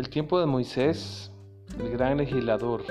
El 0.00 0.08
tiempo 0.08 0.40
de 0.40 0.46
Moisés, 0.46 1.30
el 1.78 1.90
gran 1.90 2.16
legislador, 2.16 2.84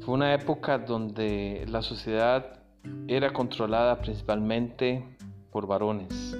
fue 0.00 0.14
una 0.14 0.32
época 0.32 0.78
donde 0.78 1.66
la 1.68 1.82
sociedad 1.82 2.62
era 3.06 3.30
controlada 3.30 4.00
principalmente 4.00 5.04
por 5.50 5.66
varones 5.66 6.34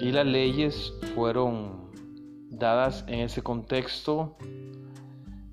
y 0.00 0.12
las 0.12 0.26
leyes 0.26 0.92
fueron 1.14 1.92
dadas 2.50 3.06
en 3.08 3.20
ese 3.20 3.40
contexto 3.40 4.36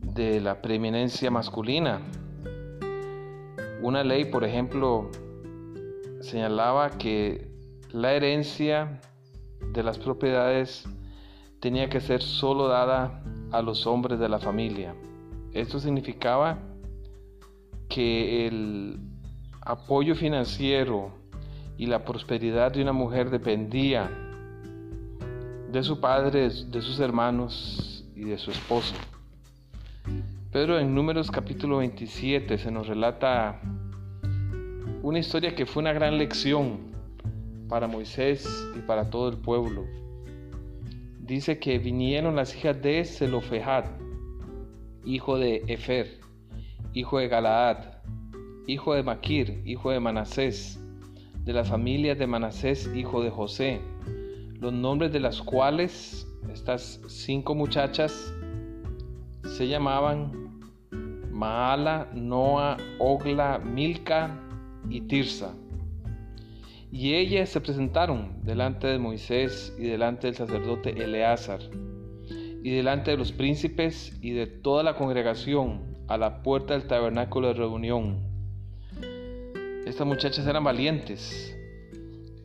de 0.01 0.41
la 0.41 0.61
preeminencia 0.61 1.31
masculina. 1.31 2.01
Una 3.81 4.03
ley, 4.03 4.25
por 4.25 4.43
ejemplo, 4.43 5.09
señalaba 6.19 6.89
que 6.89 7.47
la 7.93 8.11
herencia 8.11 8.99
de 9.71 9.83
las 9.83 9.97
propiedades 9.97 10.85
tenía 11.63 11.87
que 11.87 12.01
ser 12.01 12.21
solo 12.21 12.67
dada 12.67 13.23
a 13.53 13.61
los 13.61 13.87
hombres 13.87 14.19
de 14.19 14.27
la 14.27 14.37
familia. 14.37 14.93
Esto 15.53 15.79
significaba 15.79 16.59
que 17.87 18.45
el 18.47 18.99
apoyo 19.61 20.13
financiero 20.13 21.13
y 21.77 21.85
la 21.85 22.03
prosperidad 22.03 22.73
de 22.73 22.81
una 22.81 22.91
mujer 22.91 23.29
dependía 23.29 24.11
de 25.71 25.83
su 25.83 26.01
padre, 26.01 26.49
de 26.49 26.81
sus 26.81 26.99
hermanos 26.99 28.05
y 28.13 28.25
de 28.25 28.37
su 28.37 28.51
esposo. 28.51 28.95
Pero 30.51 30.77
en 30.77 30.93
Números 30.93 31.31
capítulo 31.31 31.77
27 31.77 32.57
se 32.57 32.71
nos 32.71 32.87
relata 32.87 33.61
una 35.01 35.17
historia 35.17 35.55
que 35.55 35.65
fue 35.65 35.81
una 35.81 35.93
gran 35.93 36.17
lección 36.17 36.91
para 37.69 37.87
Moisés 37.87 38.45
y 38.77 38.81
para 38.81 39.09
todo 39.09 39.29
el 39.29 39.37
pueblo. 39.37 40.02
Dice 41.25 41.57
que 41.57 41.79
vinieron 41.79 42.35
las 42.35 42.53
hijas 42.53 42.81
de 42.81 43.05
Zelofehad, 43.05 43.85
hijo 45.05 45.37
de 45.37 45.63
Efer, 45.67 46.19
hijo 46.91 47.17
de 47.17 47.29
Galaad, 47.29 47.77
hijo 48.67 48.93
de 48.93 49.03
Maquir, 49.03 49.61
hijo 49.63 49.91
de 49.91 50.01
Manasés, 50.01 50.83
de 51.45 51.53
la 51.53 51.63
familia 51.63 52.13
de 52.13 52.27
Manasés, 52.27 52.91
hijo 52.93 53.23
de 53.23 53.29
José, 53.29 53.79
los 54.59 54.73
nombres 54.73 55.13
de 55.13 55.21
las 55.21 55.41
cuales 55.41 56.27
estas 56.51 56.99
cinco 57.07 57.55
muchachas 57.55 58.33
se 59.55 59.69
llamaban 59.69 60.59
Maala, 61.31 62.09
Noa, 62.13 62.75
Ogla, 62.99 63.59
Milca 63.59 64.37
y 64.89 64.99
Tirsa. 64.99 65.55
Y 66.93 67.15
ellas 67.15 67.49
se 67.49 67.59
presentaron 67.59 68.43
delante 68.43 68.85
de 68.85 68.99
Moisés 68.99 69.73
y 69.79 69.85
delante 69.85 70.27
del 70.27 70.35
sacerdote 70.35 70.91
Eleazar 70.91 71.59
y 72.63 72.69
delante 72.69 73.09
de 73.09 73.17
los 73.17 73.31
príncipes 73.31 74.15
y 74.21 74.29
de 74.29 74.45
toda 74.45 74.83
la 74.83 74.95
congregación 74.95 75.81
a 76.07 76.19
la 76.19 76.43
puerta 76.43 76.75
del 76.75 76.85
tabernáculo 76.85 77.47
de 77.47 77.55
reunión. 77.55 78.19
Estas 79.87 80.05
muchachas 80.05 80.45
eran 80.45 80.63
valientes 80.63 81.57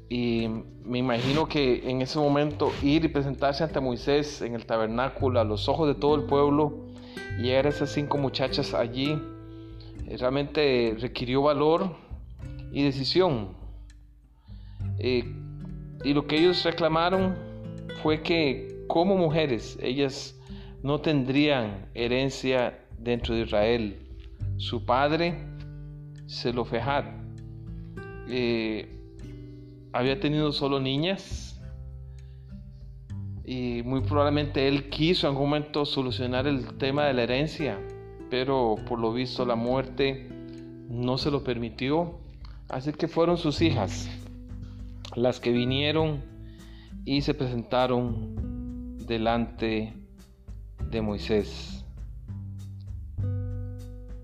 y 0.09 0.49
me 0.83 0.97
imagino 0.97 1.47
que 1.47 1.91
en 1.91 2.01
ese 2.01 2.19
momento 2.19 2.73
ir 2.83 3.05
y 3.05 3.09
presentarse 3.09 3.65
ante 3.65 3.81
Moisés 3.81 4.41
en 4.41 4.55
el 4.55 4.65
tabernáculo 4.65 5.41
a 5.41 5.45
los 5.45 5.69
ojos 5.69 5.89
de 5.89 5.95
todo 5.95 6.15
el 6.15 6.23
pueblo 6.23 6.87
y 7.39 7.51
ver 7.51 7.67
a 7.67 7.69
esas 7.69 7.93
cinco 7.93 8.17
muchachas 8.17 8.73
allí 8.73 9.21
eh, 10.07 10.17
realmente 10.17 10.97
requirió 10.99 11.43
valor 11.43 11.95
y 12.73 12.83
decisión. 12.83 13.58
Eh, 14.99 15.25
y 16.05 16.13
lo 16.13 16.27
que 16.27 16.39
ellos 16.39 16.65
reclamaron 16.65 17.37
fue 18.03 18.23
que 18.23 18.85
como 18.87 19.17
mujeres 19.17 19.79
ellas 19.83 20.39
no 20.83 21.01
tendrían 21.01 21.89
herencia 21.95 22.79
dentro 22.99 23.35
de 23.35 23.43
Israel. 23.43 23.99
Su 24.57 24.85
padre, 24.85 25.35
Zelofehad, 26.29 27.05
eh, 28.29 28.89
había 29.93 30.21
tenido 30.21 30.53
solo 30.53 30.81
niñas 30.81 31.61
y 33.45 33.83
muy 33.83 34.03
probablemente 34.03 34.69
él 34.69 34.91
quiso 34.91 35.27
en 35.27 35.33
algún 35.33 35.49
momento 35.49 35.87
solucionar 35.87 36.47
el 36.47 36.77
tema 36.77 37.07
de 37.07 37.15
la 37.15 37.23
herencia, 37.23 37.79
pero 38.31 38.77
por 38.87 38.99
lo 38.99 39.13
visto 39.13 39.47
la 39.47 39.57
muerte 39.57 40.29
no 40.89 41.19
se 41.19 41.31
lo 41.31 41.43
permitió. 41.43 42.19
Así 42.69 42.93
que 42.93 43.09
fueron 43.09 43.39
sus 43.39 43.63
hijas 43.63 44.11
las 45.17 45.41
que 45.41 45.53
vinieron 45.53 46.23
y 47.05 47.23
se 47.23 47.35
presentaron 47.35 48.97
delante 49.07 49.95
de 50.91 51.01
Moisés. 51.03 51.85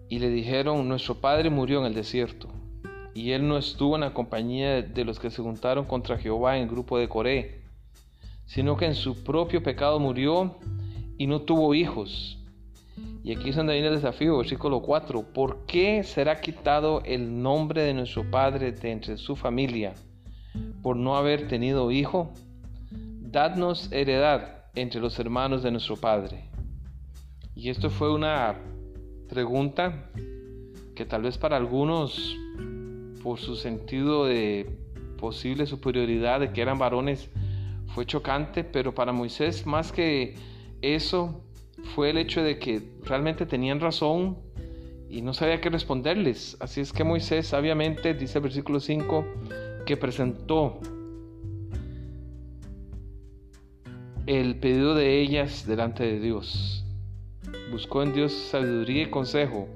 Y 0.09 0.19
le 0.19 0.29
dijeron, 0.29 0.89
nuestro 0.89 1.17
padre 1.17 1.51
murió 1.51 1.81
en 1.81 1.87
el 1.87 1.95
desierto, 1.95 2.49
y 3.15 3.33
él 3.33 3.49
no 3.49 3.57
estuvo 3.57 3.95
en 3.97 4.03
la 4.03 4.15
compañía 4.15 4.83
de 4.83 5.05
los 5.05 5.19
que 5.19 5.31
se 5.31 5.43
juntaron 5.43 5.87
contra 5.87 6.19
Jehová 6.19 6.57
en 6.57 6.65
el 6.65 6.69
grupo 6.69 6.99
de 6.99 7.09
Coré, 7.09 7.63
sino 8.45 8.77
que 8.77 8.87
en 8.87 8.95
su 8.95 9.25
propio 9.25 9.63
pecado 9.63 9.99
murió 9.99 10.59
y 11.17 11.27
no 11.27 11.41
tuvo 11.43 11.75
hijos 11.75 12.39
y 13.25 13.33
aquí 13.33 13.49
es 13.49 13.57
donde 13.57 13.73
viene 13.73 13.89
el 13.89 13.95
desafío, 13.95 14.37
versículo 14.37 14.83
4. 14.83 15.33
¿Por 15.33 15.65
qué 15.65 16.03
será 16.03 16.43
quitado 16.43 17.03
el 17.07 17.43
nombre 17.43 17.83
de 17.83 17.95
nuestro 17.95 18.31
Padre 18.31 18.73
de 18.73 18.91
entre 18.91 19.17
su 19.17 19.35
familia 19.35 19.95
por 20.83 20.97
no 20.97 21.17
haber 21.17 21.49
tenido 21.49 21.91
hijo? 21.91 22.33
Dadnos 22.91 23.91
heredad 23.93 24.65
entre 24.75 25.01
los 25.01 25.19
hermanos 25.19 25.63
de 25.63 25.71
nuestro 25.71 25.97
Padre. 25.97 26.49
Y 27.55 27.71
esto 27.71 27.91
fue 27.91 28.13
una 28.13 28.61
pregunta 29.29 30.11
que 30.95 31.05
tal 31.05 31.23
vez 31.23 31.39
para 31.39 31.57
algunos, 31.57 32.37
por 33.23 33.39
su 33.39 33.57
sentido 33.57 34.27
de 34.27 34.79
posible 35.19 35.67
superioridad 35.67 36.41
de 36.41 36.53
que 36.53 36.63
eran 36.63 36.79
varones, 36.79 37.31
fue 37.95 38.07
chocante, 38.07 38.65
pero 38.65 38.95
para 38.95 39.13
Moisés 39.13 39.67
más 39.67 39.93
que 39.93 40.35
eso, 40.83 41.45
fue 41.95 42.11
el 42.11 42.19
hecho 42.19 42.43
de 42.43 42.59
que 42.59 42.83
realmente 43.03 43.47
tenían 43.47 43.81
razón 43.81 44.39
y 45.09 45.23
no 45.23 45.33
sabía 45.33 45.61
qué 45.61 45.71
responderles. 45.71 46.57
Así 46.61 46.81
es 46.81 46.93
que 46.93 47.05
Moisés 47.05 47.47
sabiamente, 47.47 48.15
dice 48.15 48.39
el 48.39 48.45
versículo 48.45 48.81
5, 48.81 49.25
que 49.85 49.97
presentó 49.97 50.81
el 54.27 54.59
pedido 54.59 54.95
de 54.95 55.21
ellas 55.21 55.67
delante 55.67 56.05
de 56.05 56.21
Dios. 56.21 56.85
Buscó 57.71 58.03
en 58.03 58.13
Dios 58.13 58.33
sabiduría 58.33 59.03
y 59.03 59.11
consejo, 59.11 59.69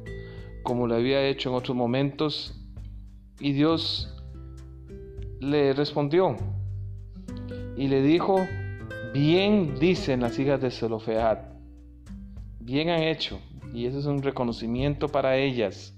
como 0.63 0.87
lo 0.87 0.95
había 0.95 1.27
hecho 1.27 1.51
en 1.51 1.57
otros 1.57 1.77
momentos, 1.77 2.55
y 3.41 3.53
Dios 3.53 4.15
le 5.41 5.73
respondió 5.73 6.37
y 7.77 7.89
le 7.89 8.03
dijo, 8.03 8.45
bien 9.13 9.79
dicen 9.79 10.21
las 10.21 10.39
hijas 10.39 10.61
de 10.61 10.71
Zelofead, 10.71 11.39
bien 12.61 12.89
han 12.89 13.03
hecho, 13.03 13.39
y 13.73 13.87
ese 13.87 13.99
es 13.99 14.07
un 14.07 14.23
reconocimiento 14.23 15.09
para 15.09 15.37
ellas. 15.37 15.95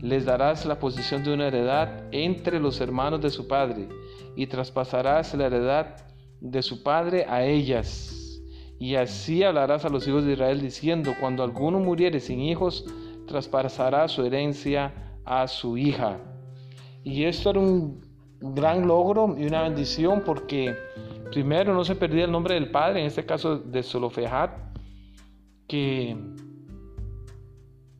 Les 0.00 0.24
darás 0.24 0.64
la 0.64 0.78
posición 0.78 1.24
de 1.24 1.34
una 1.34 1.48
heredad 1.48 2.04
entre 2.12 2.60
los 2.60 2.80
hermanos 2.80 3.20
de 3.20 3.30
su 3.30 3.48
padre, 3.48 3.88
y 4.36 4.46
traspasarás 4.46 5.34
la 5.34 5.46
heredad 5.46 5.96
de 6.40 6.62
su 6.62 6.82
padre 6.82 7.26
a 7.28 7.44
ellas. 7.44 8.40
Y 8.78 8.94
así 8.94 9.42
hablarás 9.42 9.84
a 9.84 9.88
los 9.88 10.06
hijos 10.06 10.24
de 10.24 10.34
Israel 10.34 10.60
diciendo, 10.60 11.14
cuando 11.18 11.42
alguno 11.42 11.80
muriere 11.80 12.20
sin 12.20 12.40
hijos, 12.40 12.84
traspasará 13.26 14.06
su 14.06 14.24
herencia 14.24 14.94
a 15.24 15.48
su 15.48 15.76
hija. 15.76 16.18
Y 17.02 17.24
esto 17.24 17.50
era 17.50 17.60
un 17.60 18.00
gran 18.40 18.86
logro 18.86 19.34
y 19.36 19.46
una 19.46 19.62
bendición 19.62 20.22
porque 20.24 20.76
primero 21.32 21.74
no 21.74 21.84
se 21.84 21.96
perdía 21.96 22.24
el 22.24 22.32
nombre 22.32 22.54
del 22.54 22.70
padre, 22.70 23.00
en 23.00 23.06
este 23.06 23.26
caso 23.26 23.58
de 23.58 23.82
Solofejat, 23.82 24.52
que 25.66 26.16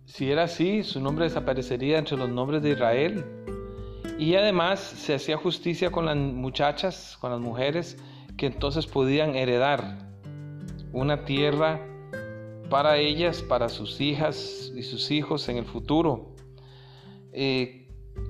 si 0.09 0.33
era 0.33 0.45
así, 0.45 0.83
su 0.85 1.01
nombre 1.01 1.27
desaparecería 1.27 1.99
entre 1.99 2.17
los 2.17 2.31
nombres 2.31 2.63
de 2.63 2.71
Israel. 2.71 3.25
Y 4.19 4.35
además 4.37 4.81
se 4.81 5.15
hacía 5.15 5.37
justicia 5.37 5.93
con 5.93 6.07
las 6.07 6.17
muchachas, 6.17 7.19
con 7.21 7.31
las 7.31 7.41
mujeres, 7.41 7.99
que 8.39 8.47
entonces 8.47 8.87
podían 8.87 9.37
heredar 9.37 10.09
una 10.93 11.27
tierra 11.27 11.87
para 12.71 12.97
ellas, 12.97 13.43
para 13.43 13.69
sus 13.69 14.01
hijas 14.01 14.73
y 14.75 14.83
sus 14.83 15.11
hijos 15.11 15.47
en 15.51 15.59
el 15.59 15.67
futuro. 15.67 16.35
Eh, 17.33 17.87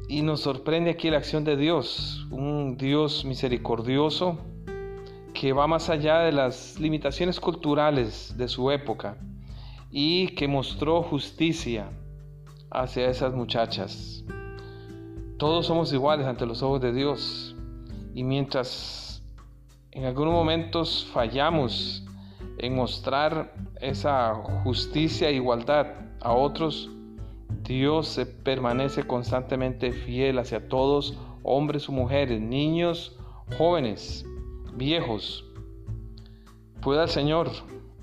y 0.09 0.23
nos 0.23 0.41
sorprende 0.41 0.91
aquí 0.91 1.11
la 1.11 1.19
acción 1.19 1.45
de 1.45 1.57
Dios, 1.57 2.27
un 2.31 2.77
Dios 2.77 3.25
misericordioso 3.25 4.37
que 5.33 5.53
va 5.53 5.69
más 5.69 5.89
allá 5.89 6.19
de 6.21 6.33
las 6.33 6.79
limitaciones 6.81 7.39
culturales 7.39 8.35
de 8.37 8.49
su 8.49 8.73
época 8.73 9.17
y 9.91 10.29
que 10.29 10.49
mostró 10.49 11.03
justicia 11.03 11.91
hacia 12.71 13.09
esas 13.09 13.35
muchachas. 13.35 14.25
Todos 15.39 15.67
somos 15.67 15.93
iguales 15.93 16.27
ante 16.27 16.47
los 16.47 16.63
ojos 16.63 16.81
de 16.81 16.93
Dios 16.93 17.57
y 18.15 18.25
mientras 18.25 19.23
en 19.93 20.05
algunos 20.05 20.33
momentos 20.33 21.09
fallamos 21.13 22.05
en 22.59 22.75
mostrar 22.75 23.55
esa 23.81 24.35
justicia 24.65 25.29
e 25.29 25.35
igualdad 25.35 25.87
a 26.21 26.33
otros, 26.33 26.91
Dios 27.63 28.09
se 28.09 28.27
permanece 28.27 29.05
constantemente 29.05 29.93
fiel 29.93 30.39
hacia 30.39 30.69
todos, 30.69 31.17
hombres 31.43 31.89
o 31.89 31.93
mujeres, 31.93 32.41
niños, 32.41 33.17
jóvenes, 33.57 34.27
viejos. 34.75 35.45
Pueda 36.81 37.05
el 37.05 37.09
Señor 37.09 37.51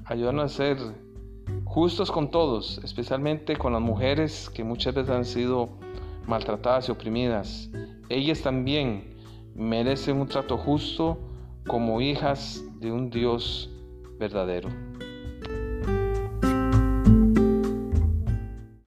ayudarnos 0.06 0.46
a 0.46 0.56
ser 0.56 1.05
justos 1.76 2.10
con 2.10 2.32
todos, 2.32 2.80
especialmente 2.86 3.58
con 3.58 3.74
las 3.74 3.82
mujeres 3.82 4.50
que 4.50 4.64
muchas 4.64 4.96
veces 4.96 5.10
han 5.10 5.26
sido 5.26 5.68
maltratadas 6.26 6.88
y 6.88 6.94
oprimidas. 6.94 7.70
Ellas 8.08 8.40
también 8.40 9.14
merecen 9.56 10.22
un 10.22 10.28
trato 10.30 10.58
justo 10.58 11.18
como 11.68 12.00
hijas 12.00 12.64
de 12.80 12.94
un 12.94 13.10
Dios 13.10 13.70
verdadero. 14.18 14.70